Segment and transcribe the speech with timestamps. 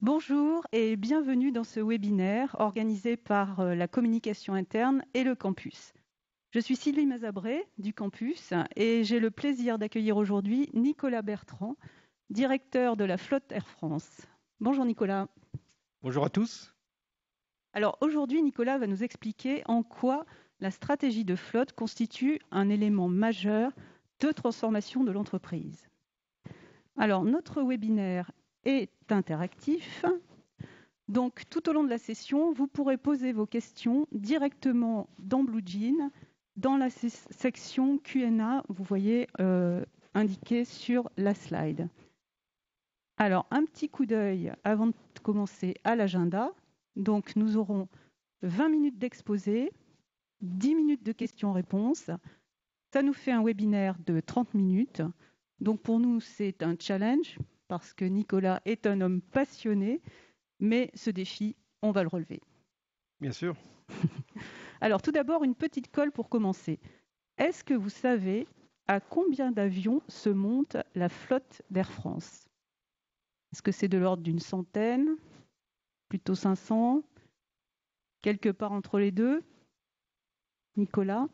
[0.00, 5.94] Bonjour et bienvenue dans ce webinaire organisé par euh, la communication interne et le campus.
[6.50, 11.76] Je suis Sylvie Mazabré du campus et j'ai le plaisir d'accueillir aujourd'hui Nicolas Bertrand,
[12.30, 14.26] directeur de la flotte Air France.
[14.60, 15.28] Bonjour Nicolas.
[16.02, 16.74] Bonjour à tous.
[17.72, 20.26] Alors aujourd'hui, Nicolas va nous expliquer en quoi
[20.60, 23.72] la stratégie de flotte constitue un élément majeur
[24.24, 25.86] de transformation de l'entreprise.
[26.96, 28.30] Alors notre webinaire
[28.64, 30.04] est interactif.
[31.08, 36.10] Donc tout au long de la session, vous pourrez poser vos questions directement dans BlueJean,
[36.56, 41.88] dans la section Q&A, vous voyez euh, indiqué sur la slide.
[43.18, 46.52] Alors un petit coup d'œil avant de commencer à l'agenda.
[46.96, 47.88] Donc nous aurons
[48.42, 49.72] 20 minutes d'exposé,
[50.40, 52.10] 10 minutes de questions-réponses.
[52.94, 55.02] Ça nous fait un webinaire de 30 minutes.
[55.58, 60.00] Donc pour nous, c'est un challenge parce que Nicolas est un homme passionné,
[60.60, 62.40] mais ce défi, on va le relever.
[63.20, 63.56] Bien sûr.
[64.80, 66.78] Alors tout d'abord, une petite colle pour commencer.
[67.36, 68.46] Est-ce que vous savez
[68.86, 72.46] à combien d'avions se monte la flotte d'Air France?
[73.52, 75.16] Est-ce que c'est de l'ordre d'une centaine
[76.08, 77.02] Plutôt 500
[78.22, 79.42] Quelque part entre les deux?
[80.76, 81.26] Nicolas?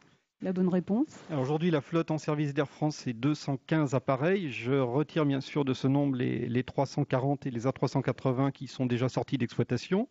[0.42, 1.06] La bonne réponse
[1.38, 4.50] Aujourd'hui, la flotte en service d'Air France, c'est 215 appareils.
[4.50, 9.08] Je retire bien sûr de ce nombre les, 340 et les A380 qui sont déjà
[9.08, 10.08] sortis d'exploitation.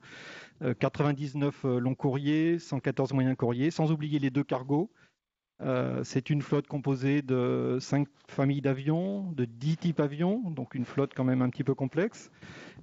[0.79, 4.91] 99 euh, longs courriers, 114 moyens courriers, sans oublier les deux cargos.
[5.61, 10.85] Euh, c'est une flotte composée de 5 familles d'avions, de 10 types d'avions, donc une
[10.85, 12.31] flotte quand même un petit peu complexe.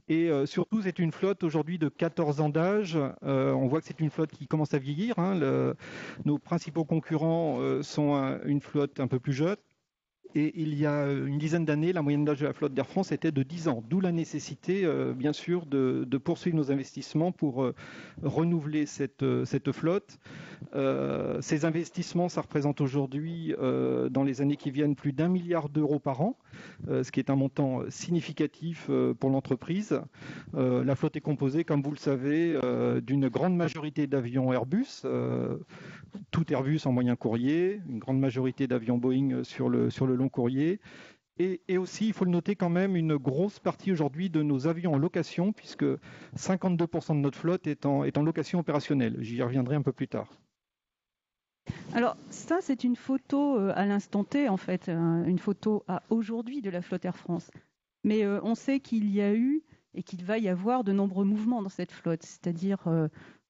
[0.08, 2.98] Et euh, surtout, c'est une flotte aujourd'hui de 14 ans d'âge.
[3.24, 5.18] Euh, on voit que c'est une flotte qui commence à vieillir.
[5.18, 5.74] Hein.
[6.24, 9.56] nos principaux concurrents sont une flotte un peu plus jeune,
[10.36, 13.10] et il y a une dizaine d'années, la moyenne d'âge de la flotte d'Air France
[13.10, 17.62] était de 10 ans, d'où la nécessité, euh, bien sûr, de, poursuivre nos investissements pour
[17.62, 17.74] euh,
[18.22, 20.18] renouveler cette, euh, flotte.
[21.40, 26.20] ces investissements, ça représente aujourd'hui, dans les années qui viennent, plus d'un milliard d'euros par
[26.20, 26.36] an,
[26.88, 30.00] ce qui est un montant significatif pour l'entreprise.
[30.54, 32.58] la flotte est composée, comme vous le savez,
[33.02, 35.02] d'une grande majorité d'avions Airbus,
[36.30, 40.80] tout Airbus en moyen courrier, une grande majorité d'avions Boeing sur le long courrier.
[41.38, 44.94] Et, aussi, il faut le noter quand même, une grosse partie aujourd'hui de nos avions
[44.94, 45.84] en location, puisque
[46.34, 49.16] 52% de notre flotte est en, location opérationnelle.
[49.20, 50.30] J'y reviendrai un peu plus tard.
[51.92, 56.02] Alors ça, c'est une photo euh, à l'instant T, en fait, euh, une photo à
[56.08, 57.50] aujourd'hui de la flotte Air France.
[58.02, 59.62] Mais euh, on sait qu'il y a eu
[59.92, 62.86] et qu'il va y avoir de nombreux mouvements dans cette flotte, c'est-à-dire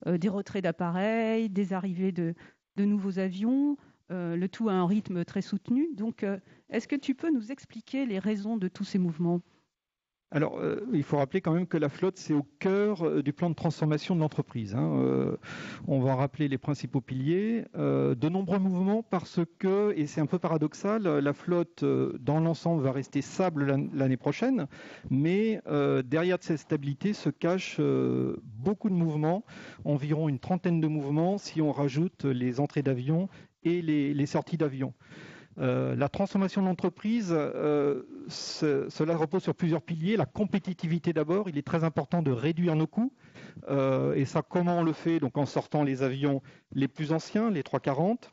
[0.06, 2.34] des retraits d'appareils, des arrivées de
[2.76, 3.76] nouveaux avions,
[4.10, 5.88] le tout à un rythme très soutenu.
[5.94, 6.24] Donc
[6.70, 9.40] est-ce que tu peux nous expliquer les raisons de tous ces mouvements?
[10.32, 13.32] Alors, euh, il faut rappeler quand même que la flotte, c'est au cœur euh, du
[13.32, 14.74] plan de transformation de l'entreprise.
[14.74, 14.98] Hein.
[14.98, 15.36] Euh,
[15.86, 17.64] on va rappeler les principaux piliers.
[17.74, 22.90] de nombreux mouvements parce que, et c'est un peu paradoxal, la flotte, dans l'ensemble, va
[22.92, 24.66] rester stable l'année prochaine,
[25.10, 25.60] mais
[26.04, 27.80] derrière cette stabilité se cachent
[28.42, 29.44] beaucoup de mouvements,
[29.84, 33.28] environ une trentaine de mouvements si on rajoute les entrées d'avion
[33.62, 34.92] et les sorties d'avion.
[35.58, 40.16] Euh, la transformation de l'entreprise, euh, cela repose sur plusieurs piliers.
[40.16, 43.12] La compétitivité d'abord, il est très important de réduire nos coûts.
[43.68, 45.18] Euh, et ça, comment on le fait?
[45.18, 48.32] Donc en sortant les avions les plus anciens, les 340,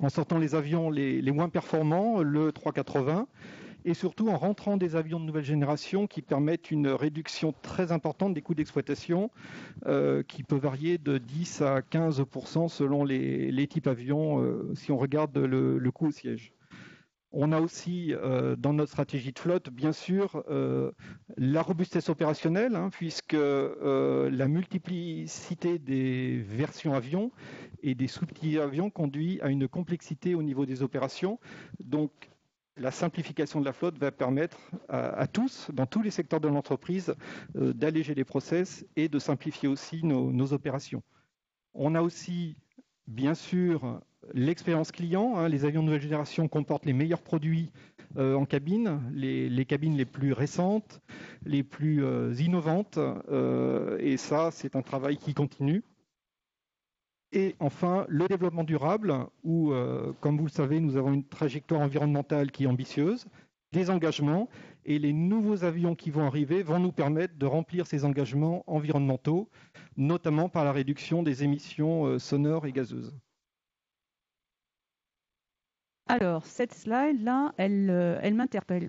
[0.00, 3.26] en sortant les avions les, les moins performants, le 380,
[3.86, 8.34] et surtout en rentrant des avions de nouvelle génération qui permettent une réduction très importante
[8.34, 9.30] des coûts d'exploitation,
[9.86, 12.24] euh, qui peut varier de 10 à 15
[12.68, 16.52] selon les, types avions, euh, si on regarde le, coût au siège.
[17.30, 20.42] On a aussi euh, dans notre stratégie de flotte, bien sûr,
[21.36, 27.30] la robustesse opérationnelle, hein, puisque la multiplicité des versions avions
[27.84, 31.38] et des sous-petits avions conduit à une complexité au niveau des opérations.
[31.78, 32.10] Donc,
[32.76, 34.58] la simplification de la flotte va permettre
[34.88, 37.14] à, tous, dans tous les secteurs de l'entreprise,
[37.56, 41.02] euh, d'alléger les process et de simplifier aussi nos, opérations.
[41.74, 42.56] On a aussi,
[43.06, 44.00] bien sûr,
[44.32, 45.36] l'expérience client.
[45.36, 45.48] Hein.
[45.48, 47.72] les avions de nouvelle génération comportent les meilleurs produits
[48.16, 51.00] euh, en cabine, les, cabines les plus récentes,
[51.44, 52.98] les plus euh, innovantes.
[53.98, 55.82] et ça, c'est un travail qui continue.
[57.36, 61.82] Et enfin, le développement durable, où, euh, comme vous le savez, nous avons une trajectoire
[61.82, 63.26] environnementale qui est ambitieuse,
[63.72, 64.48] des engagements,
[64.86, 69.50] et les nouveaux avions qui vont arriver vont nous permettre de remplir ces engagements environnementaux,
[69.98, 73.14] notamment par la réduction des émissions euh, sonores et gazeuses.
[76.06, 77.90] Alors, cette slide-là, elle,
[78.22, 78.88] elle m'interpelle.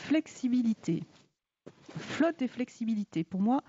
[0.00, 1.04] Flexibilité.
[1.96, 3.22] Flotte et flexibilité.
[3.22, 3.62] Pour moi,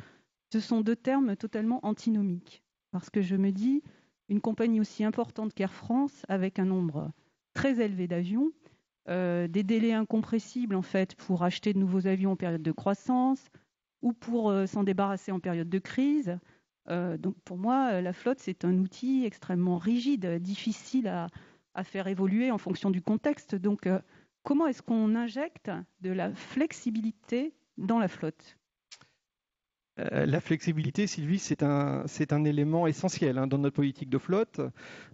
[0.51, 2.63] ce sont deux termes totalement antinomiques.
[2.91, 3.83] Parce que je me dis,
[4.30, 7.12] une compagnie aussi importante qu'Air France, avec un nombre
[7.54, 8.52] très élevé d'avions,
[9.10, 13.44] euh, des délais incompressibles en fait pour acheter de nouveaux avions en période de croissance
[14.04, 16.38] ou pour euh, s'en débarrasser en période de crise.
[16.90, 21.28] Euh, donc pour moi, la flotte, c'est un outil extrêmement rigide, difficile à,
[21.74, 23.56] à, faire évoluer en fonction du contexte.
[23.56, 23.90] Donc
[24.44, 25.72] comment est-ce qu'on injecte
[26.02, 28.58] de la flexibilité dans la flotte?
[30.00, 32.06] Euh, la flexibilité, Sylvie, c'est un,
[32.46, 34.62] élément essentiel hein, dans notre politique de flotte.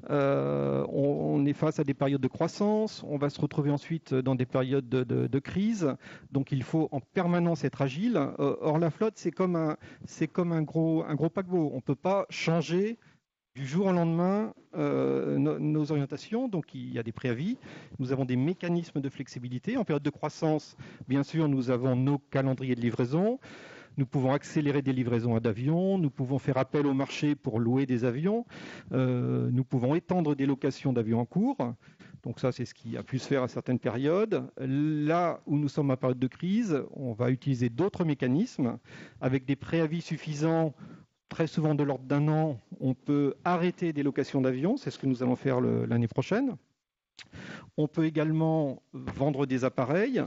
[0.10, 4.36] Euh, on, est face à des périodes de croissance, on va se retrouver ensuite dans
[4.36, 5.96] des périodes de, crise,
[6.32, 8.18] donc il faut en permanence être agile.
[8.18, 11.72] Euh, or, la flotte, c'est comme, un, gros, un gros paquebot.
[11.74, 12.98] On ne peut pas changer
[13.56, 17.58] du jour au lendemain nos orientations, donc il y a des préavis.
[18.00, 19.78] Nous avons des mécanismes de flexibilité.
[19.78, 20.76] En période de croissance,
[21.08, 23.40] bien sûr, nous avons nos calendriers de livraison.
[23.98, 28.04] Nous pouvons accélérer des livraisons d'avions, nous pouvons faire appel au marché pour louer des
[28.04, 28.46] avions,
[28.92, 31.58] euh, nous pouvons étendre des locations d'avions en cours.
[32.24, 34.44] Donc ça, c'est ce qui a pu se faire à certaines périodes.
[34.58, 38.78] Là où nous sommes à période de crise, on va utiliser d'autres mécanismes
[39.22, 40.74] avec des préavis suffisants
[41.30, 45.08] très souvent de l'ordre d'un an, on peut arrêter des locations d'avions, c'est ce que
[45.08, 46.56] nous allons faire l'année prochaine.
[47.78, 50.24] On peut également vendre des appareils.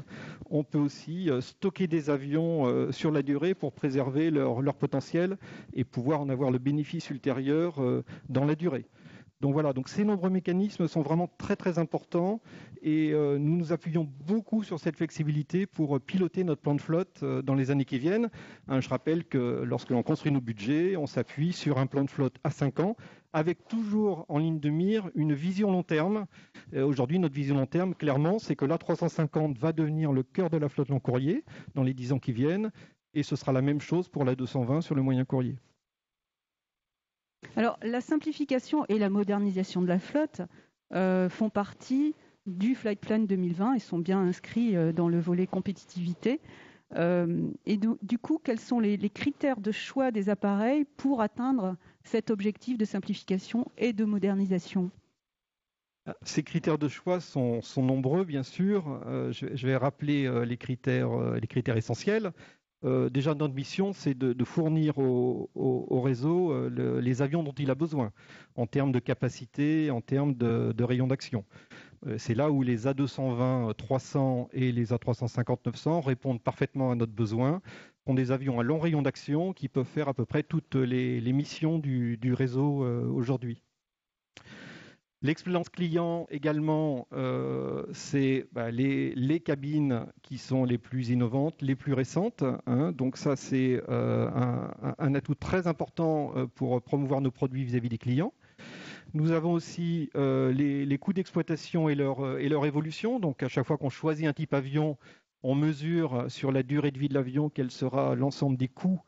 [0.50, 5.38] On peut aussi euh, stocker des avions euh, sur la durée pour préserver leur, potentiel
[5.72, 8.86] et pouvoir en avoir le bénéfice ultérieur euh, dans la durée.
[9.40, 12.40] Donc voilà, donc ces nombreux mécanismes sont vraiment très très importants
[12.82, 17.54] et nous nous appuyons beaucoup sur cette flexibilité pour piloter notre plan de flotte dans
[17.54, 18.30] les années qui viennent.
[18.66, 22.10] Hein, je rappelle que lorsque l'on construit nos budgets, on s'appuie sur un plan de
[22.10, 22.96] flotte à 5 ans
[23.32, 26.26] avec toujours en ligne de mire une vision long terme.
[26.74, 30.56] Euh, aujourd'hui, notre vision long terme, clairement, c'est que l'A350 va devenir le cœur de
[30.56, 31.44] la flotte long courrier
[31.74, 32.70] dans les 10 ans qui viennent,
[33.14, 35.56] et ce sera la même chose pour la 220 sur le moyen courrier.
[37.56, 40.42] Alors, la simplification et la modernisation de la flotte
[40.94, 42.14] euh, font partie
[42.46, 46.40] du Flight Plan 2020 et sont bien inscrits euh, dans le volet compétitivité.
[46.96, 52.78] Et du, coup, quels sont les, critères de choix des appareils pour atteindre cet objectif
[52.78, 54.90] de simplification et de modernisation?
[56.22, 59.02] Ces critères de choix sont, nombreux, bien sûr.
[59.06, 62.32] Euh, je, vais rappeler euh, les, critères, euh, les critères essentiels.
[62.82, 68.12] déjà, notre mission, c'est de, fournir au, réseau les avions dont il a besoin,
[68.54, 71.44] en termes de capacité, en termes de, de rayon d'action.
[72.16, 77.60] C'est là où les A220-300 et les A350-900 répondent parfaitement à notre besoin
[78.08, 81.20] sont des avions à long rayon d'action qui peuvent faire à peu près toutes les,
[81.34, 83.60] missions du, réseau euh, aujourd'hui.
[85.20, 91.92] L'expérience client également, euh, c'est bah, les, cabines qui sont les plus innovantes, les plus
[91.92, 92.44] récentes.
[92.66, 92.92] Hein.
[92.92, 94.30] donc ça, c'est euh,
[94.98, 98.32] un, atout très important pour promouvoir nos produits vis-à-vis des clients.
[99.14, 103.18] Nous avons aussi les, les, coûts d'exploitation et leur, et leur évolution.
[103.18, 104.96] Donc à chaque fois qu'on choisit un type avion,
[105.42, 109.00] on mesure sur la durée de vie de l'avion quel sera l'ensemble des coûts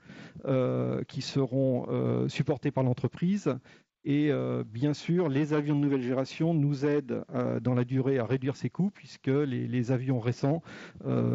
[0.45, 3.57] euh, qui seront euh, supportés par l'entreprise.
[4.05, 7.23] Et euh, bien sûr, les avions de nouvelle génération nous aident
[7.61, 10.63] dans la durée à réduire ces coûts puisque les, avions récents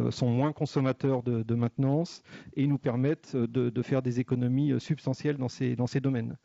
[0.10, 2.24] sont moins consommateurs de, maintenance
[2.56, 6.38] et nous permettent de, faire des économies substantielles dans ces domaines.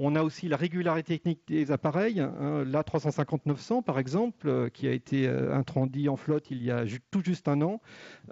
[0.00, 2.20] On a aussi la régularité technique des appareils.
[2.20, 6.84] Hein, L'A350-900, par exemple, euh, qui a été euh, introduit en flotte il y a
[7.10, 7.80] tout juste un an,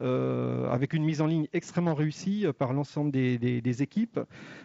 [0.00, 4.20] euh, avec une mise en ligne extrêmement réussie par l'ensemble des, équipes.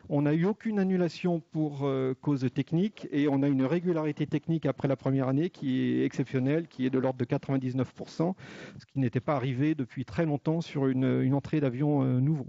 [0.10, 1.90] On n'a eu aucune annulation pour
[2.22, 6.68] cause technique et on a une régularité technique après la première année qui est exceptionnelle,
[6.68, 8.36] qui est de l'ordre de 99%,
[8.78, 12.48] ce qui n'était pas arrivé depuis très longtemps sur une entrée d'avion nouveau.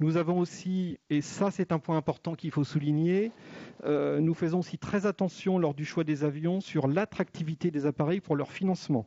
[0.00, 3.32] Nous avons aussi, et ça c'est un point important qu'il faut souligner,
[3.84, 8.20] euh, nous faisons aussi très attention lors du choix des avions sur l'attractivité des appareils
[8.20, 9.06] pour leur financement.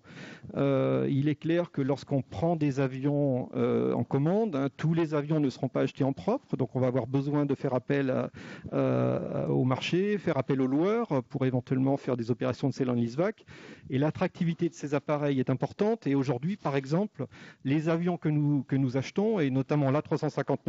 [0.56, 5.14] Euh, il est clair que lorsqu'on prend des avions euh, en commande, hein, tous les
[5.14, 8.30] avions ne seront pas achetés en propre, donc on va avoir besoin de faire appel
[8.72, 13.46] au marché, faire appel aux loueurs pour éventuellement faire des opérations de sell en leaseback.
[13.90, 16.08] Et l'attractivité de ces appareils est importante.
[16.08, 17.28] Et aujourd'hui, par exemple,
[17.66, 19.92] les avions que nous, que nous achetons, et notamment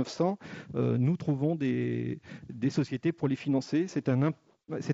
[0.03, 0.37] l'A350-900,
[0.99, 2.21] nous trouvons des,
[2.71, 4.09] sociétés pour les financer c'est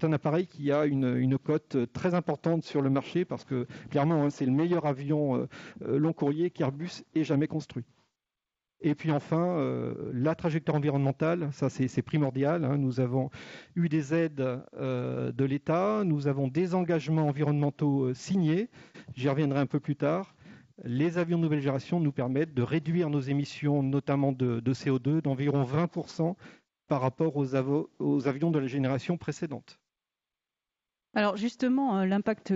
[0.05, 4.31] un appareil qui a une, cote très importante sur le marché parce que clairement, hein,
[4.31, 5.49] c'est le meilleur avion euh,
[5.83, 7.85] euh, long courrier qu'Airbus ait jamais construit.
[8.81, 12.65] Et puis enfin, euh, la trajectoire environnementale, ça c'est primordial.
[12.65, 12.79] Hein.
[12.79, 13.31] Nous avons
[13.75, 18.71] eu des aides euh, de l'État, nous avons des engagements environnementaux euh, signés.
[19.17, 20.35] J'y reviendrai un peu plus tard.
[20.85, 25.65] Les avions de nouvelle génération nous permettent de réduire nos émissions, notamment de, CO2, d'environ
[25.65, 26.35] 20%
[26.87, 29.79] par rapport aux, avions de la génération précédente.
[31.15, 32.53] Alors justement, l'impact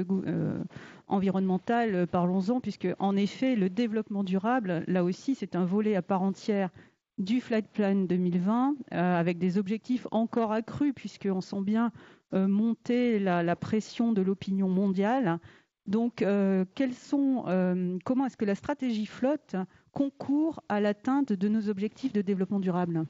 [1.13, 6.03] environnemental, euh, parlons-en, puisque en effet, le développement durable, là aussi, c'est un volet à
[6.03, 6.71] part entière
[7.19, 11.93] du Flight Plan 2020, euh, avec des objectifs encore accrus, puisqu'on sent bien
[12.35, 15.39] euh, monter la, pression de l'opinion mondiale.
[15.87, 16.25] Donc,
[16.75, 19.57] quels sont, comment est-ce que la stratégie flotte
[19.91, 23.05] concourt à l'atteinte de nos objectifs de développement durable?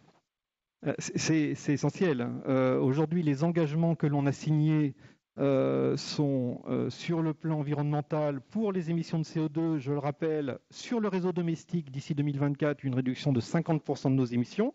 [0.99, 2.27] C'est essentiel.
[2.47, 4.95] Aujourd'hui, les engagements que l'on a signés
[5.39, 10.59] euh, sont euh, sur le plan environnemental pour les émissions de CO2, je le rappelle,
[10.71, 14.75] sur le réseau domestique d'ici 2024, une réduction de 50% de nos émissions,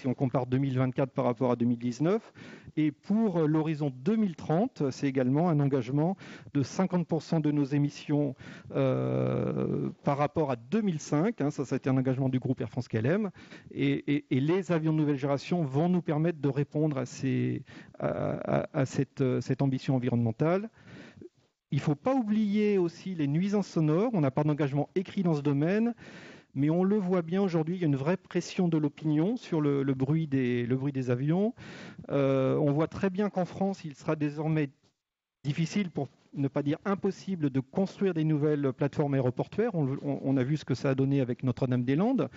[0.00, 2.32] si on compare 2024 par rapport à 2019.
[2.76, 6.16] Et pour l'horizon 2030, c'est également un engagement
[6.54, 8.36] de 50% de nos émissions
[8.76, 11.40] euh, par rapport à 2005.
[11.40, 13.30] Hein, ça, ça a été un engagement du groupe Air France KLM.
[13.74, 17.04] Et, les avions de nouvelle génération vont nous permettre de répondre à,
[18.86, 20.70] cette, cette ambition environnementale.
[21.72, 24.10] Il ne faut pas oublier aussi les nuisances sonores.
[24.14, 25.94] On n'a pas d'engagement écrit dans ce domaine
[26.58, 29.60] mais on le voit bien aujourd'hui, il y a une vraie pression de l'opinion sur
[29.60, 31.54] le, bruit, des, avions.
[32.10, 34.68] Euh, on voit très bien qu'en France, il sera désormais
[35.44, 39.70] difficile, pour ne pas dire impossible, de construire des nouvelles plateformes aéroportuaires.
[39.74, 42.28] On, a vu ce que ça a donné avec Notre-Dame-des-Landes.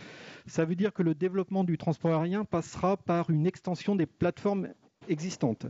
[0.46, 4.70] Ça veut dire que le développement du transport aérien passera par une extension des plateformes
[5.08, 5.66] existantes.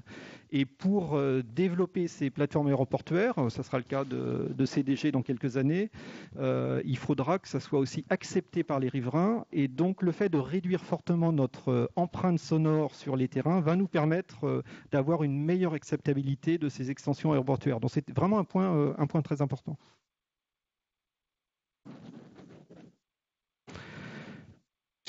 [0.51, 5.21] Et pour euh, développer ces plateformes aéroportuaires, euh, ça sera le cas de, CDG dans
[5.21, 5.89] quelques années,
[6.37, 9.45] euh, il faudra que ça soit aussi accepté par les riverains.
[9.51, 13.87] Et donc le fait de réduire fortement notre empreinte sonore sur les terrains va nous
[13.87, 17.79] permettre d'avoir une meilleure acceptabilité de ces extensions aéroportuaires.
[17.79, 19.77] Donc c'est vraiment un point, un point très important.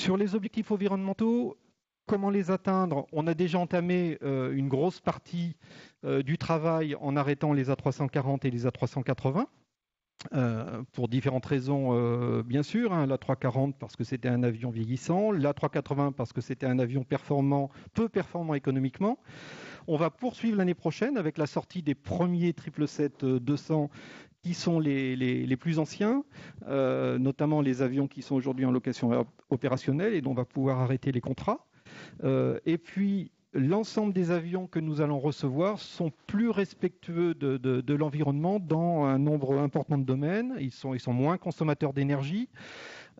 [0.03, 1.55] Sur les objectifs environnementaux,
[2.05, 5.55] Comment les atteindre On a déjà entamé euh, une grosse partie
[6.03, 9.45] euh, du travail en arrêtant les A340 et les A380.
[10.33, 12.93] Euh, pour différentes raisons, bien sûr.
[12.93, 13.07] Hein.
[13.07, 18.09] L'A340 parce que c'était un avion vieillissant, l'A380 parce que c'était un avion performant, peu
[18.09, 19.17] performant économiquement.
[19.87, 23.89] On va poursuivre l'année prochaine avec la sortie des premiers 777-200
[24.41, 26.23] qui sont les, les, plus anciens,
[26.67, 31.13] notamment les avions qui sont aujourd'hui en location opérationnelle et dont on va pouvoir arrêter
[31.13, 31.65] les contrats.
[32.23, 38.59] Euh, et puis, l'ensemble des avions que nous allons recevoir sont plus respectueux de, l'environnement
[38.59, 40.55] dans un nombre important de domaines.
[40.59, 42.49] Ils sont, ils sont moins consommateurs d'énergie.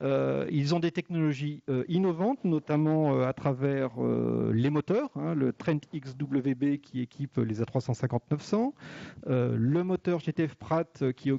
[0.03, 3.91] Euh, ils ont des technologies euh, innovantes, notamment euh, à travers
[4.51, 8.72] les moteurs, hein, le Trent XWB qui équipe les A350-900,
[9.27, 11.31] le moteur GTF Pratt qui,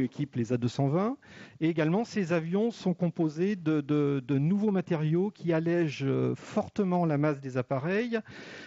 [0.00, 1.16] équipe les A220,
[1.60, 7.56] et également ces avions sont composés de, nouveaux matériaux qui allègent fortement la masse des
[7.56, 8.18] appareils.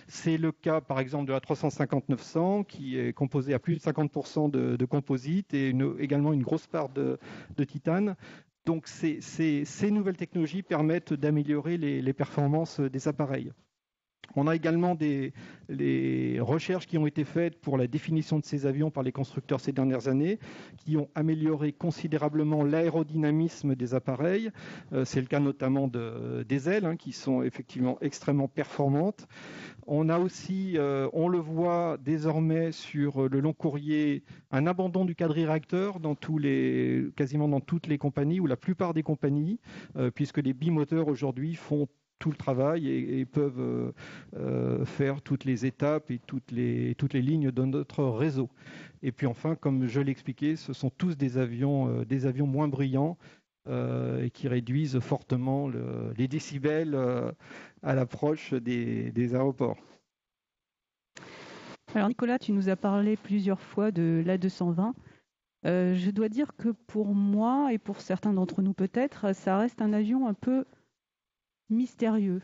[0.07, 4.51] C'est le cas par exemple de la 350-900 qui est composé à plus de 50%
[4.51, 7.17] de, de composite et également une grosse part de
[7.65, 8.15] titane.
[8.65, 13.51] Donc ces, nouvelles technologies permettent d'améliorer les, performances des appareils.
[14.35, 15.31] On a également des
[16.39, 19.71] recherches qui ont été faites pour la définition de ces avions par les constructeurs ces
[19.71, 20.39] dernières années,
[20.77, 24.49] qui ont amélioré considérablement l'aérodynamisme des appareils.
[24.91, 29.27] Euh, c'est le cas notamment des ailes, hein, qui sont effectivement extrêmement performantes.
[29.85, 35.13] On a aussi, euh, on le voit désormais sur le long courrier, un abandon du
[35.15, 39.59] quadri-réacteur dans tous les, quasiment dans toutes les compagnies ou la plupart des compagnies,
[39.97, 41.87] euh, puisque les bimoteurs aujourd'hui font
[42.23, 43.93] tout le travail et, peuvent
[44.37, 48.49] euh, faire toutes les étapes et toutes les, toutes les lignes de notre réseau.
[49.01, 53.17] Et puis enfin, comme je l'expliquais, ce sont tous des avions, des avions moins brillants
[53.67, 55.69] et qui réduisent fortement
[56.17, 56.97] les décibels
[57.81, 59.77] à l'approche des, aéroports.
[61.93, 64.93] Alors Nicolas, tu nous as parlé plusieurs fois de l'A220.
[65.65, 69.81] Euh, je dois dire que pour moi et pour certains d'entre nous peut-être, ça reste
[69.81, 70.65] un avion un peu
[71.69, 72.41] mystérieux.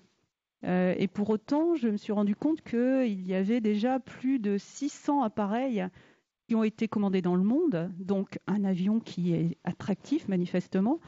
[0.66, 4.58] Euh, et pour autant, je me suis rendu compte qu'il y avait déjà plus de
[4.58, 5.88] 600 appareils
[6.48, 11.00] qui ont été commandés dans le monde, donc un avion qui est attractif manifestement,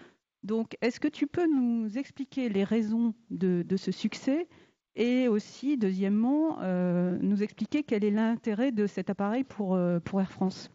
[0.44, 4.48] donc, est-ce que tu peux nous expliquer les raisons de, ce succès
[4.96, 10.32] et aussi, deuxièmement, euh, nous expliquer quel est l'intérêt de cet appareil pour, euh, Air
[10.32, 10.72] France?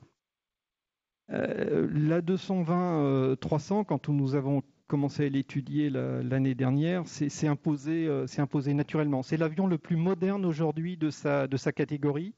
[1.29, 9.23] La 220-300, quand nous avons commencé à l'étudier l'année dernière, c'est imposé, imposé naturellement.
[9.23, 12.35] C'est l'avion le plus moderne aujourd'hui de sa, de sa catégorie.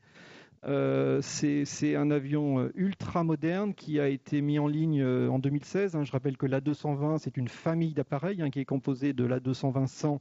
[0.65, 5.39] Euh, c'est un avion euh, ultra moderne qui a été mis en ligne euh, en
[5.39, 5.97] 2016.
[5.97, 6.05] Hein.
[6.05, 10.19] Je rappelle que l'A220, c'est une famille d'appareils hein, qui est composée de l'A220-100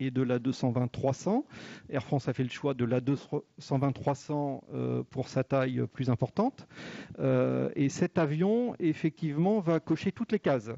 [0.00, 1.44] et de l'A220-300.
[1.88, 6.68] Air France a fait le choix de l'A220-300 pour sa taille plus importante.
[7.18, 10.70] et cet avion, effectivement, va cocher toutes les cases.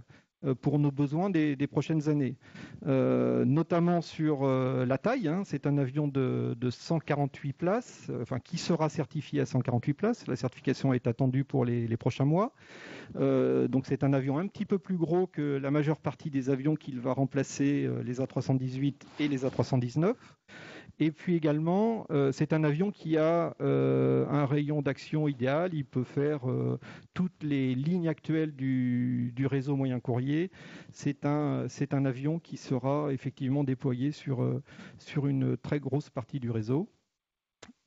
[0.46, 2.34] Euh, pour nos besoins des, prochaines années,
[2.86, 5.28] euh, notamment sur euh, la taille.
[5.28, 5.42] Hein.
[5.44, 10.26] c'est un avion de, 148 places, enfin qui sera certifié à 148 places.
[10.26, 12.54] La certification est attendue pour les, prochains mois.
[13.14, 16.74] donc c'est un avion un petit peu plus gros que la majeure partie des avions
[16.74, 20.14] qu'il va remplacer, les A318 et les A319.
[21.02, 25.72] Et puis également, euh, c'est un avion qui a euh, un rayon d'action idéal.
[25.72, 26.78] Il peut faire euh,
[27.14, 30.50] toutes les lignes actuelles du, réseau moyen courrier.
[30.92, 34.60] C'est un, un avion qui sera effectivement déployé sur,
[34.98, 36.90] sur une très grosse partie du réseau.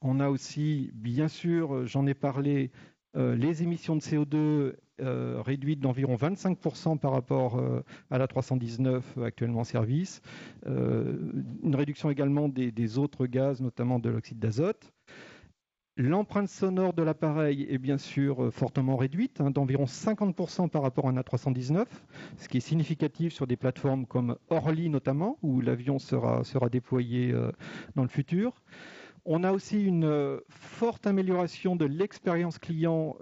[0.01, 2.71] On a aussi, bien sûr, j'en ai parlé,
[3.15, 9.61] les émissions de CO2 euh, réduite d'environ 25% par rapport euh, à la 319 actuellement
[9.61, 10.21] en service.
[10.67, 11.17] Euh,
[11.63, 14.93] une réduction également des, autres gaz, notamment de l'oxyde d'azote.
[15.97, 21.09] L'empreinte sonore de l'appareil est bien sûr fortement réduite, hein, d'environ 50% par rapport à
[21.09, 21.85] un A319,
[22.37, 27.33] ce qui est significatif sur des plateformes comme Orly notamment, où l'avion sera, sera déployé
[27.95, 28.61] dans le futur.
[29.25, 33.15] On a aussi une forte amélioration de l'expérience client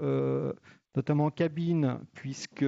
[0.95, 2.65] notamment en cabine, puisque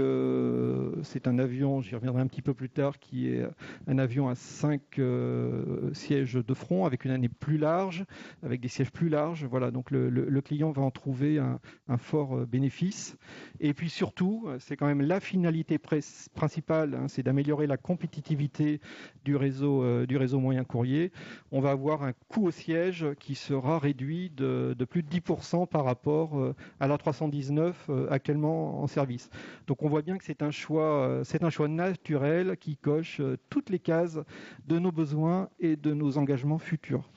[1.03, 3.45] c'est un avion, j'y reviendrai un petit peu plus tard, qui est
[3.87, 8.05] un avion à 5 euh, sièges de front, avec une année plus large,
[8.41, 9.45] avec des sièges plus larges.
[9.45, 11.59] Voilà, donc le, client va en trouver un,
[11.97, 13.17] fort euh, bénéfice.
[13.59, 18.81] Et puis surtout, c'est quand même la finalité principale, hein, c'est d'améliorer la compétitivité
[19.25, 21.11] du réseau, euh, du réseau moyen courrier.
[21.51, 25.85] On va avoir un coût au siège qui sera réduit de plus de 10% par
[25.85, 29.29] rapport à la 319 actuellement en service.
[29.67, 33.19] Donc on voit bien que c'est un choix, euh, c'est un choix naturel qui coche
[33.19, 34.19] euh, toutes les cases
[34.67, 37.09] de nos besoins et de nos engagements futurs.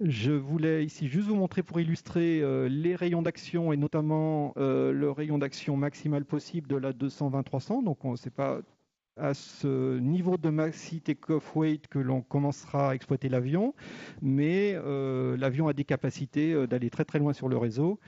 [0.00, 5.10] Je voulais ici juste vous montrer pour illustrer euh, les rayons d'action et notamment le
[5.10, 7.82] rayon d'action maximal possible de la 220-300.
[7.84, 8.60] Donc c'est pas
[9.16, 13.74] à ce niveau de maxi take-off weight que l'on commencera à exploiter l'avion,
[14.20, 17.98] mais euh, l'avion a des capacités euh, d'aller très très loin sur le réseau.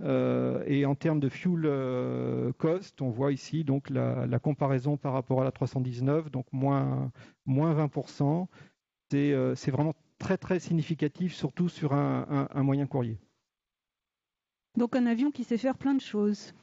[0.00, 5.40] Euh, et en termes de fuel cost, on voit ici donc la, comparaison par rapport
[5.40, 7.10] à la 319, donc moins,
[7.46, 8.46] moins 20%.
[9.10, 13.18] C'est vraiment très très significatif, surtout sur un moyen courrier.
[14.76, 16.54] Donc un avion qui sait faire plein de choses.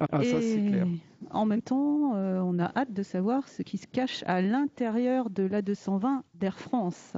[0.00, 0.82] Ah, et
[1.30, 5.28] en même temps, euh, on a hâte de savoir ce qui se cache à l'intérieur
[5.30, 7.16] de l'A220 d'Air France.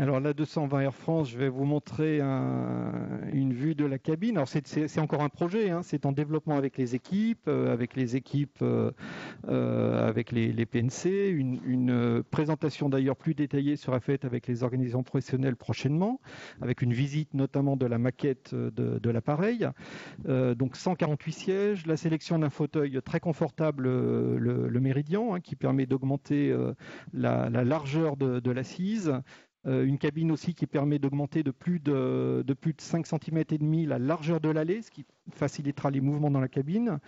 [0.00, 4.36] Alors la 220 Air France, je vais vous montrer une vue de la cabine.
[4.36, 5.80] Alors c'est encore un projet, hein.
[5.82, 8.92] c'est en développement avec les équipes, euh, avec les équipes, euh,
[9.48, 11.30] euh, avec les, PNC.
[11.30, 16.20] Une, présentation d'ailleurs plus détaillée sera faite avec les organisations professionnelles prochainement,
[16.60, 19.66] avec une visite notamment de la maquette de, l'appareil.
[20.28, 26.56] donc 148 sièges, la sélection d'un fauteuil très confortable, le, Méridien, hein, qui permet d'augmenter
[27.12, 29.12] la, largeur de l'assise.
[29.68, 33.38] Euh, une cabine aussi qui permet d'augmenter de plus de, de, plus de 5 cm
[33.50, 36.98] et demi la largeur de l'allée, ce qui facilitera les mouvements dans la cabine.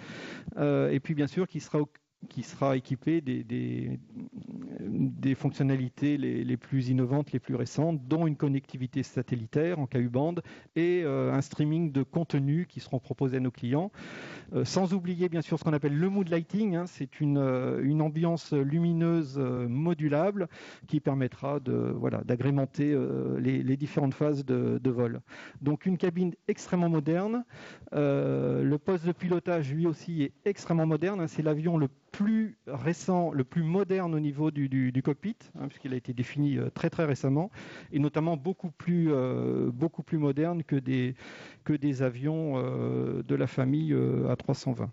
[0.59, 1.79] Euh, et puis bien sûr qui sera
[2.29, 9.03] qui sera équipé des, des, fonctionnalités les, plus innovantes, les plus récentes, dont une connectivité
[9.03, 10.37] satellitaire en KU-band
[10.77, 13.91] et euh, un streaming de contenu qui seront proposés à nos clients.
[14.53, 16.87] Euh, sans oublier bien sûr ce qu'on appelle le mood lighting, hein.
[16.87, 20.49] c'est une, euh, une, ambiance lumineuse modulable
[20.89, 22.97] qui permettra de, voilà, d'agrémenter
[23.39, 25.21] les, les, différentes phases de, de, vol.
[25.61, 27.45] Donc une cabine extrêmement moderne.
[27.93, 31.21] le poste de pilotage lui aussi est extrêmement moderne.
[31.21, 31.27] Hein.
[31.27, 35.97] c'est l'avion le plus récent, le plus moderne au niveau du, cockpit, hein, puisqu'il a
[35.97, 37.51] été défini euh, très très récemment,
[37.93, 41.15] et notamment beaucoup plus, euh, beaucoup plus moderne que des,
[41.65, 44.89] que des avions euh, de la famille A320.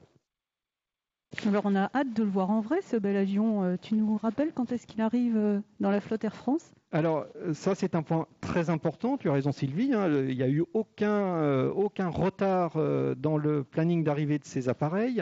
[1.47, 3.77] Alors on a hâte de le voir en vrai, ce bel avion.
[3.81, 6.71] Tu nous rappelles quand est-ce qu'il arrive dans la flotte Air France?
[6.93, 10.07] Alors ça c'est un point très important, tu as raison Sylvie, hein.
[10.09, 14.69] il n'y a eu aucun, euh, aucun retard euh, dans le planning d'arrivée de ces
[14.69, 15.21] appareils.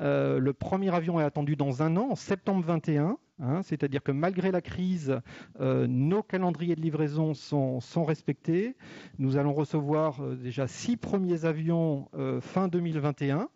[0.00, 3.62] Euh, le premier avion est attendu dans un an, en septembre 21, Hein.
[3.62, 5.20] C'est-à-dire que malgré la crise,
[5.60, 8.76] euh, nos calendriers de livraison sont, respectés.
[9.18, 12.08] Nous allons recevoir euh, déjà six premiers avions
[12.40, 13.48] fin 2021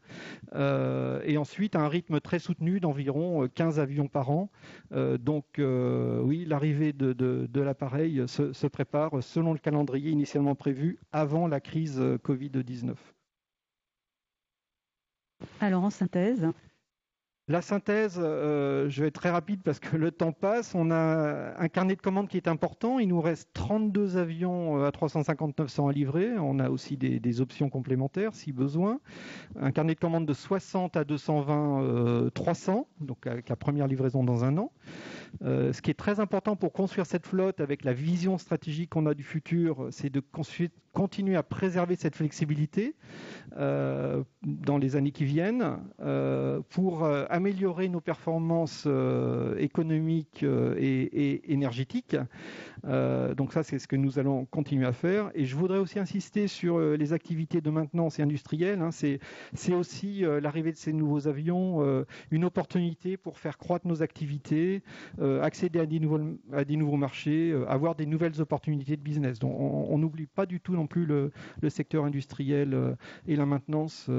[1.25, 4.51] et ensuite un rythme très soutenu d'environ 15 avions par an.
[5.19, 12.01] donc oui, l'arrivée de, l'appareil se prépare selon le calendrier initialement prévu avant la crise
[12.01, 12.95] Covid-19.
[15.61, 16.51] Alors en synthèse
[17.51, 20.73] la synthèse, euh, je vais être très rapide parce que le temps passe.
[20.77, 23.01] On a un carnet de commandes qui est important.
[23.01, 26.39] Il nous reste 32 avions euh, à 350-900 à livrer.
[26.39, 29.01] On a aussi des, options complémentaires si besoin.
[29.59, 34.23] Un carnet de commandes de 60 à 220, 300, euh, donc avec la première livraison
[34.23, 34.71] dans un an.
[35.43, 39.15] Ce qui est très important pour construire cette flotte avec la vision stratégique qu'on a
[39.15, 40.23] du futur, c'est de
[40.93, 42.95] continuer à préserver cette flexibilité
[43.57, 45.79] dans les années qui viennent
[46.71, 52.17] pour améliorer nos performances euh, économiques euh, et, énergétiques.
[52.87, 55.31] Euh, donc ça, c'est ce que nous allons continuer à faire.
[55.35, 58.81] Et je voudrais aussi insister sur les activités de maintenance et industrielles.
[58.81, 58.91] Hein.
[58.91, 64.83] C'est aussi l'arrivée de ces nouveaux avions, une opportunité pour faire croître nos activités,
[65.43, 66.21] accéder à des, nouveaux,
[66.53, 69.39] à des nouveaux marchés, avoir des nouvelles opportunités de business.
[69.39, 71.31] Donc on n'oublie pas du tout non plus le,
[71.61, 74.11] le secteur industriel et la maintenance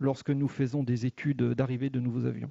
[0.00, 2.50] lorsque nous faisons des études d'arrivée de nouveaux avions.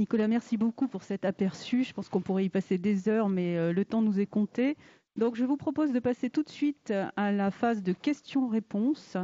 [0.00, 1.84] Nicolas, merci beaucoup pour cet aperçu.
[1.84, 4.78] Je pense qu'on pourrait y passer des heures, mais euh, le temps nous est compté.
[5.16, 9.18] Donc je vous propose de passer tout de suite à la phase de questions-réponses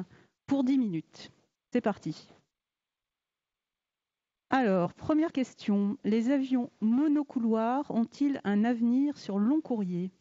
[0.46, 1.30] pour 10 minutes.
[1.72, 2.28] C'est parti.
[4.50, 5.98] Alors, première question.
[6.04, 10.12] Les avions monocouloirs ont-ils un avenir sur long courrier?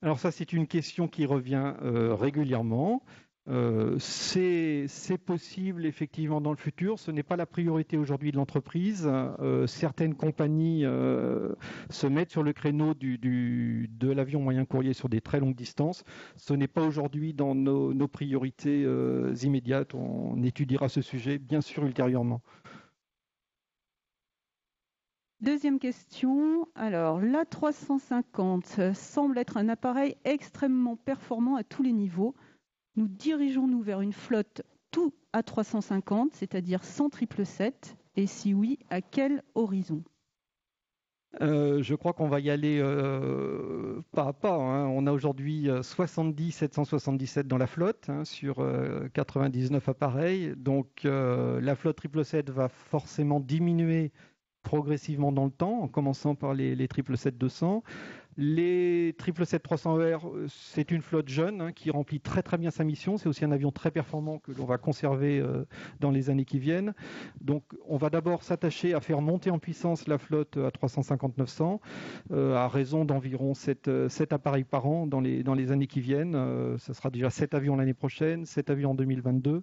[0.00, 3.02] Alors ça, c'est une question qui revient euh, régulièrement.
[3.48, 4.86] Euh, c'est
[5.26, 6.98] possible effectivement dans le futur.
[6.98, 9.06] Ce n'est pas la priorité aujourd'hui de l'entreprise.
[9.06, 10.84] Euh, certaines compagnies
[11.90, 16.02] se mettent sur le créneau de l'avion moyen courrier sur des très longues distances.
[16.36, 18.86] Ce n'est pas aujourd'hui dans nos priorités
[19.42, 19.94] immédiates.
[19.94, 22.40] On étudiera ce sujet bien sûr ultérieurement.
[25.40, 26.68] Deuxième question.
[26.74, 32.34] Alors, l'A350 semble être un appareil extrêmement performant à tous les niveaux.
[32.96, 38.78] Nous dirigeons-nous vers une flotte tout à 350, c'est-à-dire sans triple 7 Et si oui,
[38.90, 40.02] à quel horizon?
[41.40, 44.56] Euh, je crois qu'on va y aller euh, pas à pas.
[44.56, 44.88] Hein.
[44.88, 48.66] On a aujourd'hui 70 777 dans la flotte hein, sur
[49.14, 50.54] 99 euh, appareils.
[50.56, 54.12] Donc la flotte triple 7 va forcément diminuer
[54.62, 57.82] progressivement dans le temps, en commençant par les, les 777-200.
[58.36, 63.18] Les 777-300ER, euh, c'est une flotte jeune hein, qui remplit très très bien sa mission.
[63.18, 65.64] C'est aussi un avion très performant que l'on va conserver euh,
[65.98, 66.94] dans les années qui viennent.
[67.40, 71.80] Donc on va d'abord s'attacher à faire monter en puissance la flotte à 350-900
[72.30, 73.90] euh, à raison d'environ 7,
[74.30, 76.32] appareils par an dans les, dans les années qui viennent.
[76.78, 79.62] ce sera déjà 7 avions l'année prochaine, 7 avions en 2022.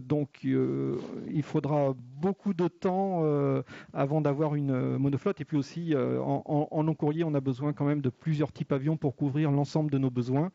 [0.00, 3.24] donc il faudra beaucoup de temps
[3.92, 5.40] avant d'avoir une monoflotte.
[5.40, 8.96] Et puis aussi en long courrier, on a besoin quand même de plusieurs types d'avions
[8.96, 10.50] pour couvrir l'ensemble de nos besoins.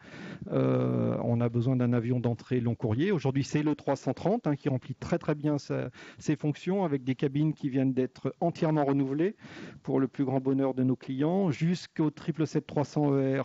[0.51, 3.11] Euh, on a besoin d'un avion d'entrée long courrier.
[3.11, 7.53] Aujourd'hui, c'est le 330 hein, qui remplit très très bien ses fonctions avec des cabines
[7.53, 9.35] qui viennent d'être entièrement renouvelées
[9.83, 13.41] pour le plus grand bonheur de nos clients, jusqu'au 777-300 ER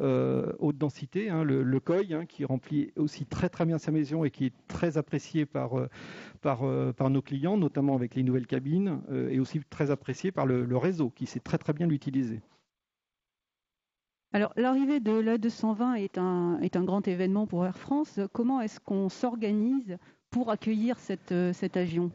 [0.00, 4.24] euh, haute densité, hein, le, COI, hein, qui remplit aussi très très bien sa maison
[4.24, 9.38] et qui est très apprécié par, euh, nos clients, notamment avec les nouvelles cabines, et
[9.38, 12.40] aussi très apprécié par le, le réseau qui sait très très bien l'utiliser.
[14.34, 18.18] Alors, l'arrivée de l'A220 est un, est un grand événement pour Air France.
[18.32, 19.98] Comment est-ce qu'on s'organise
[20.30, 20.96] pour accueillir
[21.30, 22.10] euh, cet avion?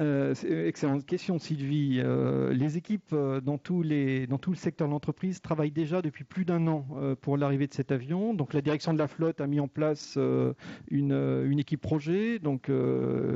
[0.00, 0.34] Euh,
[0.66, 2.00] excellente question, Sylvie.
[2.02, 6.24] Euh, les équipes euh, dans, tous les, tout le secteur de l'entreprise travaillent déjà depuis
[6.24, 6.86] plus d'un an
[7.20, 8.34] pour l'arrivée de cet avion.
[8.34, 10.18] Donc, la direction de la flotte a mis en place
[10.90, 12.38] une, équipe projet.
[12.38, 12.70] Donc,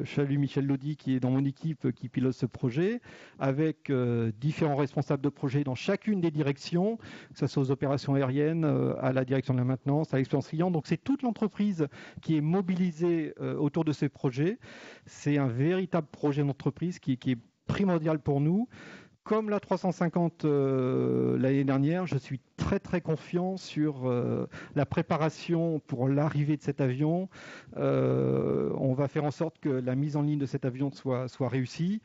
[0.04, 3.00] Chalut Michel Lodi, qui est dans mon équipe, qui pilote ce projet,
[3.38, 3.92] avec
[4.40, 6.96] différents responsables de projet dans chacune des directions,
[7.32, 8.64] que ce soit aux opérations aériennes,
[9.00, 10.70] à la direction de la maintenance, à l'expérience client.
[10.70, 11.86] Donc, c'est toute l'entreprise
[12.22, 14.58] qui est mobilisée autour de ces projets.
[15.06, 18.68] C'est un véritable projet entreprise qui, est primordial pour nous.
[19.24, 25.80] Comme la 350 euh, l'année dernière, je suis très très confiants sur euh, la préparation
[25.86, 27.28] pour l'arrivée de cet avion.
[27.76, 31.28] Euh, on va faire en sorte que la mise en ligne de cet avion soit,
[31.40, 32.00] réussie.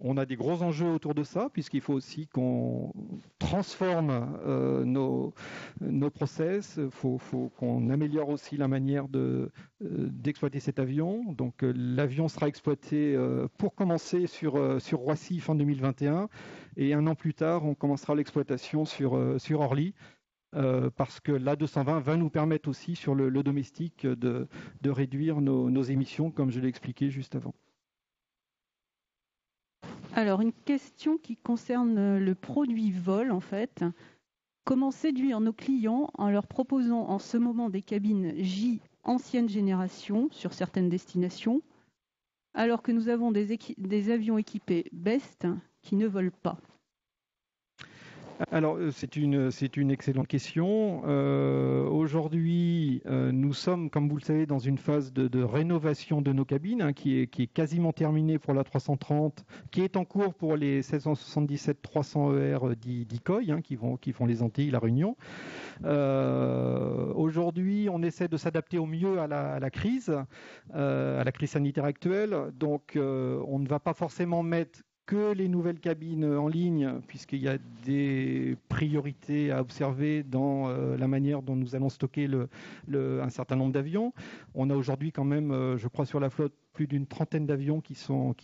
[0.00, 2.92] On a des gros enjeux autour de ça, puisqu'il faut aussi qu'on
[3.38, 4.38] transforme
[4.84, 7.18] nos process, il faut,
[7.56, 11.32] qu'on améliore aussi la manière de, d'exploiter cet avion.
[11.32, 13.16] Donc l'avion sera exploité
[13.58, 16.28] pour commencer sur, sur Roissy fin 2021,
[16.76, 19.12] et un an plus tard, on commencera l'exploitation sur,
[19.52, 19.94] Orly.
[20.54, 24.48] Euh, parce que l'A220 va nous permettre aussi sur le, domestique de,
[24.84, 27.54] réduire nos, émissions, comme je l'ai expliqué juste avant.
[30.14, 33.84] Alors, une question qui concerne le produit vol, en fait.
[34.64, 40.28] Comment séduire nos clients en leur proposant en ce moment des cabines J ancienne génération
[40.30, 41.62] sur certaines destinations,
[42.54, 45.46] alors que nous avons des avions équipés BEST
[45.82, 46.58] qui ne volent pas
[48.50, 51.02] alors, euh, c'est une, c'est une excellente question.
[51.06, 56.32] Euh, aujourd'hui, euh, nous sommes, comme vous le savez, dans une phase de, rénovation de
[56.32, 60.56] nos cabines hein, qui, est, quasiment terminée pour la 330, qui est en cours pour
[60.56, 65.16] les 1677-300 ER d'ICOI, qui, vont, qui font les Antilles, la Réunion.
[67.14, 70.12] aujourd'hui, on essaie de s'adapter au mieux à la crise,
[70.72, 72.36] à la crise sanitaire actuelle.
[72.54, 77.48] Donc, on ne va pas forcément mettre que les nouvelles cabines en ligne, puisqu'il y
[77.48, 82.28] a des priorités à observer dans euh, la manière dont nous allons stocker
[82.92, 84.12] un certain nombre d'avions.
[84.54, 87.80] On a aujourd'hui quand même, euh, je crois, sur la flotte, plus d'une trentaine d'avions
[87.80, 88.34] qui sont,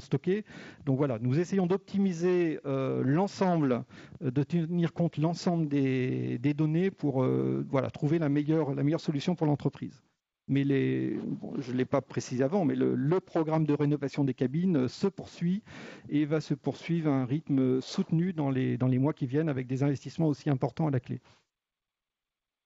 [0.00, 0.44] stockés.
[0.84, 3.84] Donc voilà, nous essayons d'optimiser euh, l'ensemble,
[4.20, 7.24] de tenir compte l'ensemble des, données pour
[7.70, 10.02] voilà, trouver la meilleure solution pour l'entreprise
[10.48, 15.06] mais je ne l'ai pas précisé avant, mais le, programme de rénovation des cabines se
[15.06, 15.62] poursuit
[16.08, 19.82] et va se poursuivre à un rythme soutenu dans les, mois qui viennent avec des
[19.82, 21.20] investissements aussi importants à la clé.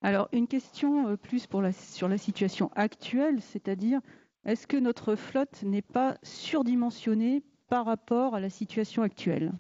[0.03, 4.01] Alors, une question euh, plus sur la situation actuelle, c'est-à-dire,
[4.45, 9.53] est-ce que notre flotte n'est pas surdimensionnée par rapport à la situation actuelle?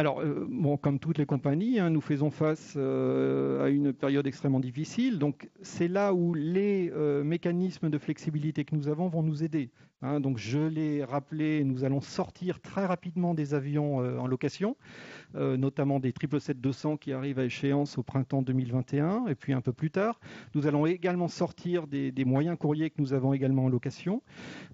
[0.00, 4.58] Alors, euh, comme toutes les compagnies, hein, nous faisons face euh, à une période extrêmement
[4.58, 5.18] difficile.
[5.18, 9.68] Donc, c'est là où les euh, mécanismes de flexibilité que nous avons vont nous aider.
[10.02, 10.20] Hein.
[10.20, 14.76] donc, je l'ai rappelé, nous allons sortir très rapidement des avions en location,
[15.34, 19.90] notamment des 777-200 qui arrivent à échéance au printemps 2021 et puis un peu plus
[19.90, 20.20] tard.
[20.54, 24.22] Nous allons également sortir des, moyens courriers que nous avons également en location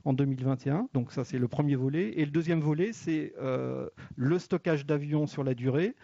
[0.04, 0.88] en 2021.
[0.94, 2.12] Donc, ça, c'est le premier volet.
[2.16, 3.34] Et le deuxième volet, c'est
[4.16, 5.94] le stockage d'avions sur la durée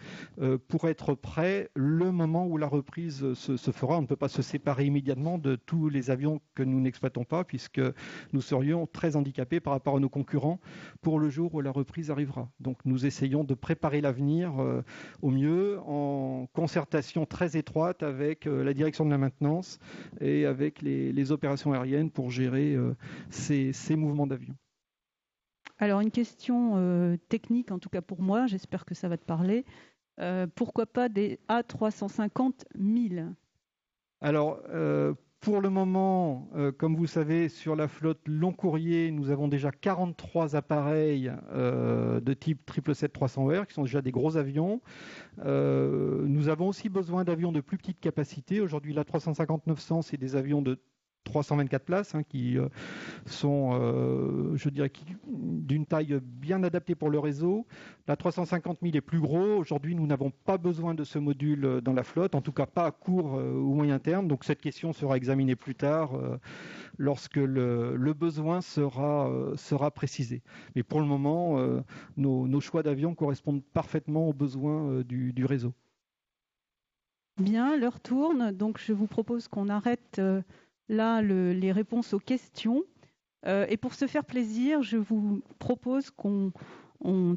[0.41, 3.97] euh, pour être prêt le moment où la reprise se, fera.
[3.97, 7.43] On ne peut pas se séparer immédiatement de tous les avions que nous n'exploitons pas
[7.43, 7.81] puisque
[8.31, 10.59] nous serions très handicapés par rapport à nos concurrents
[11.01, 12.49] pour le jour où la reprise arrivera.
[12.59, 14.81] Donc nous essayons de préparer l'avenir euh,
[15.21, 19.79] au mieux en concertation très étroite avec euh, la direction de la maintenance
[20.21, 22.75] et avec les, opérations aériennes pour gérer
[23.29, 24.55] ces mouvements d'avions.
[25.79, 29.25] Alors une question euh, technique, en tout cas pour moi, j'espère que ça va te
[29.25, 29.65] parler.
[30.19, 33.33] Euh, pourquoi pas des A350 1000
[34.21, 39.49] Alors euh, pour le moment, comme vous savez, sur la flotte long courrier, nous avons
[39.49, 44.81] déjà 43 appareils de type 777-300R qui sont déjà des gros avions.
[45.45, 48.61] nous avons aussi besoin d'avions de plus petite capacité.
[48.61, 50.79] Aujourd'hui, la 350-900, c'est des avions de
[51.23, 52.67] 324 places hein, qui euh,
[53.25, 54.91] sont, euh, je dirais,
[55.27, 57.65] d'une taille bien adaptée pour le réseau.
[58.07, 59.57] La 350 000 est plus gros.
[59.57, 62.85] Aujourd'hui, nous n'avons pas besoin de ce module dans la flotte, en tout cas pas
[62.85, 64.27] à court euh, ou moyen terme.
[64.27, 66.11] Donc cette question sera examinée plus tard
[66.97, 70.41] lorsque le, besoin sera, sera précisé.
[70.75, 71.57] Mais pour le moment,
[72.17, 75.73] nos, choix d'avion correspondent parfaitement aux besoins du, du réseau.
[77.37, 80.21] Bien, l'heure tourne, donc je vous propose qu'on arrête
[80.89, 82.83] là les réponses aux questions.
[83.45, 86.51] Euh, et pour se faire plaisir, je vous propose qu'on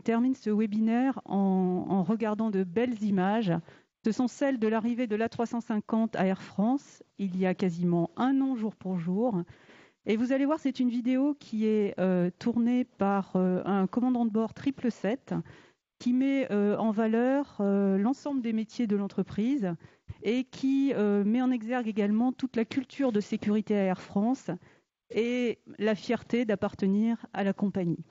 [0.04, 3.52] termine ce webinaire en, regardant de belles images.
[4.04, 8.40] Ce sont celles de l'arrivée de l'A350 à Air France, il y a quasiment un
[8.40, 9.42] an jour pour jour.
[10.08, 14.24] Et vous allez voir, c'est une vidéo qui est euh, tournée par euh, un commandant
[14.24, 15.34] de bord 777
[15.98, 19.74] qui met en valeur l'ensemble des métiers de l'entreprise
[20.26, 24.50] et qui euh, met en exergue également toute la culture de sécurité à Air France
[25.08, 28.04] et la fierté d'appartenir à la compagnie.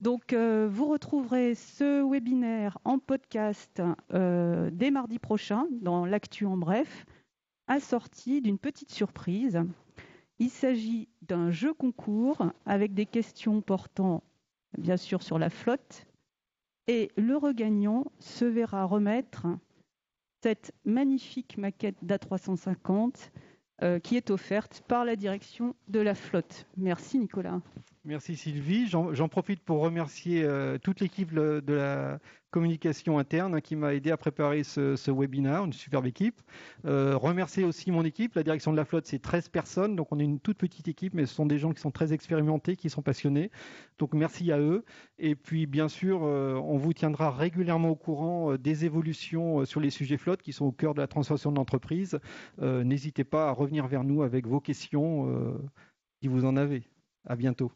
[0.00, 3.82] Donc, euh, vous retrouverez ce webinaire en podcast
[4.14, 7.04] euh, dès mardi prochain dans l'actu en bref,
[7.66, 9.60] assorti d'une petite surprise.
[10.38, 14.24] Il s'agit d'un jeu concours avec des questions portant
[14.78, 16.06] bien sûr sur la flotte
[16.86, 19.46] et le regagnant se verra remettre
[20.44, 23.30] cette magnifique maquette d'A350
[23.82, 26.66] euh, qui est offerte par la direction de la flotte.
[26.76, 27.62] Merci Nicolas.
[28.04, 28.86] Merci Sylvie.
[28.86, 32.18] J'en profite pour remercier euh, toute l'équipe de la
[32.54, 36.40] communication interne hein, qui m'a aidé à préparer ce, webinaire, une superbe équipe.
[36.84, 38.36] Euh, remercier aussi mon équipe.
[38.36, 41.14] La direction de la flotte, c'est 13 personnes, donc on est une toute petite équipe,
[41.14, 43.50] mais ce sont des gens qui sont très expérimentés, qui sont passionnés.
[43.98, 44.84] Donc merci à eux.
[45.18, 49.90] Et puis bien sûr, euh, on vous tiendra régulièrement au courant des évolutions sur les
[49.90, 52.20] sujets flotte qui sont au cœur de la transformation de l'entreprise.
[52.60, 55.58] N'hésitez pas à revenir vers nous avec vos questions
[56.22, 56.84] si vous en avez.
[57.26, 57.72] À bientôt.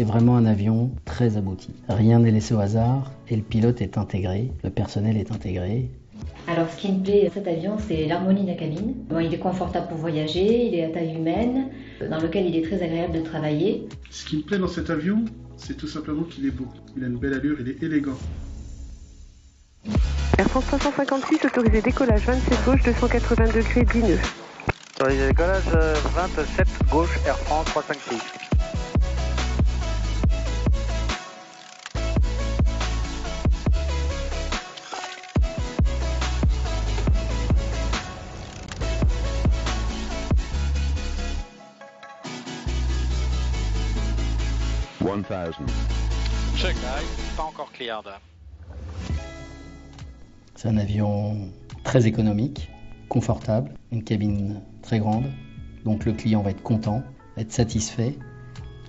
[0.00, 1.70] C'est vraiment un avion très abouti.
[1.88, 5.90] Rien n'est laissé au hasard et le pilote est intégré, le personnel est intégré.
[6.46, 8.94] Alors ce qui me plaît à cet avion, c'est l'harmonie de la cabine.
[9.20, 11.68] il est confortable pour voyager, il est à taille humaine,
[12.08, 13.88] dans lequel il est très agréable de travailler.
[14.10, 15.24] Ce qui me plaît dans cet avion,
[15.58, 16.66] c'est tout simplement qu'il est beau.
[16.96, 18.16] Il a une belle allure, il est élégant.
[20.40, 24.18] Air France 356, autorisé décollage 27 gauche, 280 degrés, 10 nœuds.
[24.96, 25.64] Autorisé décollage
[26.14, 28.22] 27 gauche, Air France 356.
[45.06, 45.66] One thousand.
[46.56, 46.76] Check
[47.36, 48.06] pas encore cleared.
[50.60, 51.38] C'est un avion
[51.84, 52.68] très économique,
[53.08, 55.24] confortable, une cabine très grande,
[55.86, 57.02] donc le client va être content,
[57.38, 58.18] être satisfait.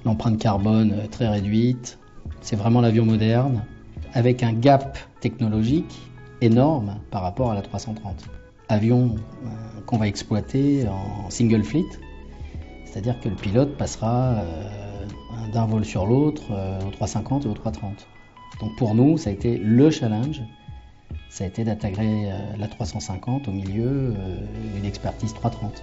[0.04, 1.98] L'empreinte carbone très réduite,
[2.42, 3.64] c'est vraiment l'avion moderne,
[4.12, 5.98] avec un gap technologique
[6.42, 8.26] énorme par rapport à la 330.
[8.68, 11.88] Avion euh, qu'on va exploiter en single fleet,
[12.84, 17.54] c'est-à-dire que le pilote passera euh, d'un vol sur l'autre euh, au 350 et au
[17.54, 18.08] 330.
[18.60, 20.42] Donc pour nous, ça a été le challenge
[21.32, 24.36] ça a été d'intégrer euh, la 350 au milieu, euh,
[24.78, 25.82] une expertise 330.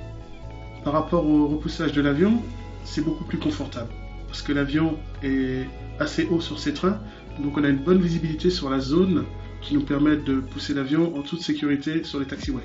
[0.84, 2.42] Par rapport au repoussage de l'avion,
[2.84, 3.88] c'est beaucoup plus confortable
[4.26, 5.64] parce que l'avion est
[5.98, 7.00] assez haut sur ses trains,
[7.42, 9.24] donc on a une bonne visibilité sur la zone
[9.62, 12.62] qui nous permet de pousser l'avion en toute sécurité sur les taxiways.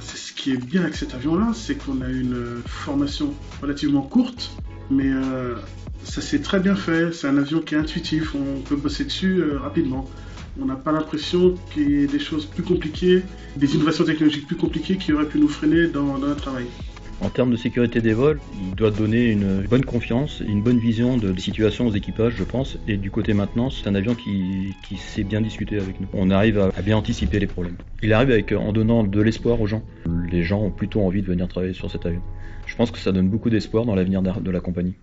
[0.00, 4.50] C'est ce qui est bien avec cet avion-là, c'est qu'on a une formation relativement courte,
[4.90, 5.54] mais euh,
[6.04, 7.10] ça s'est très bien fait.
[7.12, 10.04] C'est un avion qui est intuitif, on peut bosser dessus rapidement
[10.60, 13.22] on n'a pas l'impression qu'il y ait des choses plus compliquées,
[13.56, 16.66] des innovations technologiques plus compliquées qui auraient pu nous freiner dans, notre travail.
[17.20, 21.16] En termes de sécurité des vols, il doit donner une bonne confiance, une bonne vision
[21.16, 22.78] de la situation aux équipages, je pense.
[22.86, 26.06] Et du côté maintenance, c'est un avion qui, qui sait bien discuter avec nous.
[26.12, 27.76] On arrive à, bien anticiper les problèmes.
[28.02, 29.82] Il arrive en donnant de l'espoir aux gens.
[30.30, 32.22] Les gens ont plutôt envie de venir travailler sur cet avion.
[32.66, 34.94] Je pense que ça donne beaucoup d'espoir dans l'avenir de la compagnie.